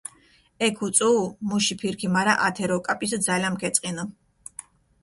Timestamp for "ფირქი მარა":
1.81-2.33